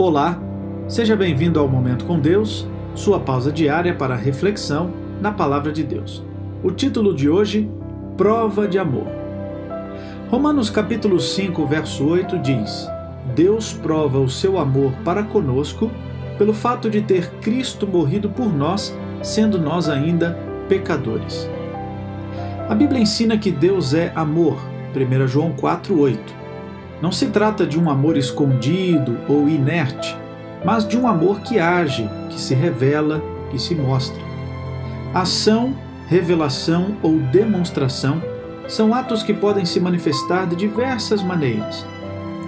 [0.00, 0.40] Olá,
[0.86, 6.24] seja bem-vindo ao Momento com Deus, sua pausa diária para reflexão na Palavra de Deus.
[6.62, 7.68] O título de hoje:
[8.16, 9.08] Prova de Amor.
[10.30, 12.88] Romanos capítulo 5, verso 8 diz:
[13.34, 15.90] Deus prova o seu amor para conosco
[16.38, 20.38] pelo fato de ter Cristo morrido por nós, sendo nós ainda
[20.68, 21.50] pecadores.
[22.68, 24.62] A Bíblia ensina que Deus é amor,
[24.94, 26.37] 1 João 4:8.
[27.00, 30.16] Não se trata de um amor escondido ou inerte,
[30.64, 34.20] mas de um amor que age, que se revela, que se mostra.
[35.14, 35.74] Ação,
[36.08, 38.20] revelação ou demonstração
[38.66, 41.86] são atos que podem se manifestar de diversas maneiras.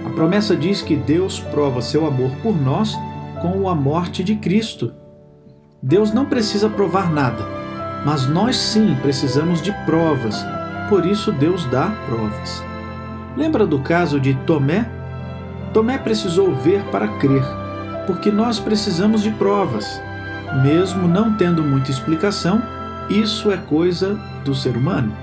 [0.05, 2.95] A promessa diz que Deus prova seu amor por nós
[3.41, 4.93] com a morte de Cristo.
[5.81, 7.43] Deus não precisa provar nada,
[8.05, 10.45] mas nós sim precisamos de provas,
[10.89, 12.70] por isso Deus dá provas.
[13.35, 14.89] Lembra do caso de Tomé?
[15.73, 17.43] Tomé precisou ver para crer,
[18.05, 20.01] porque nós precisamos de provas.
[20.61, 22.61] Mesmo não tendo muita explicação,
[23.09, 25.15] isso é coisa do ser humano.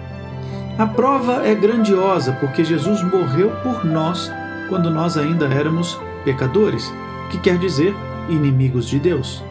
[0.78, 4.30] A prova é grandiosa porque Jesus morreu por nós
[4.68, 6.92] quando nós ainda éramos pecadores,
[7.30, 7.94] que quer dizer
[8.28, 9.42] inimigos de Deus.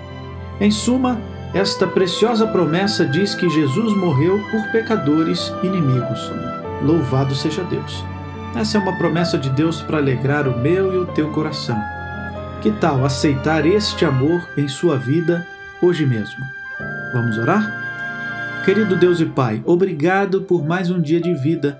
[0.59, 1.19] Em suma,
[1.53, 6.31] esta preciosa promessa diz que Jesus morreu por pecadores inimigos.
[6.81, 8.16] Louvado seja Deus!
[8.57, 11.79] Essa é uma promessa de Deus para alegrar o meu e o teu coração.
[12.59, 15.45] Que tal aceitar este amor em sua vida
[15.79, 16.43] hoje mesmo?
[17.13, 18.63] Vamos orar?
[18.65, 21.79] Querido Deus e Pai, obrigado por mais um dia de vida.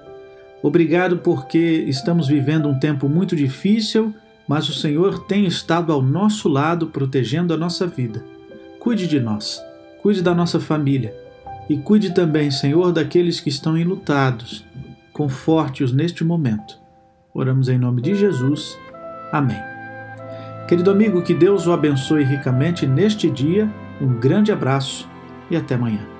[0.61, 4.13] Obrigado porque estamos vivendo um tempo muito difícil,
[4.47, 8.23] mas o Senhor tem estado ao nosso lado protegendo a nossa vida.
[8.79, 9.59] Cuide de nós,
[10.03, 11.11] cuide da nossa família
[11.67, 14.66] e cuide também, Senhor, daqueles que estão enlutados
[15.17, 16.79] conforte-os neste momento.
[17.33, 18.77] Oramos em nome de Jesus.
[19.31, 19.57] Amém.
[20.67, 23.67] Querido amigo, que Deus o abençoe ricamente neste dia.
[23.99, 25.09] Um grande abraço
[25.49, 26.16] e até amanhã.